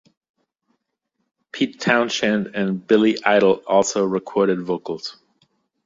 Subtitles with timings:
[1.51, 5.17] Pete Townshend and Billy Idol also recorded vocals.